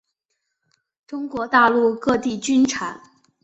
[1.05, 2.99] 中国大陆各地均产。